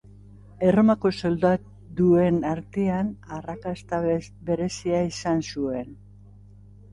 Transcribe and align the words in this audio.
Erromako 0.67 1.09
soldaduen 1.19 2.39
artean 2.53 3.11
arrakasta 3.37 4.01
berezia 4.49 5.03
izan 5.11 5.45
zuen. 5.53 5.95